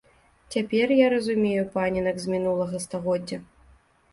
[0.53, 3.41] Цяпер я разумею паненак з мінулага стагоддзя!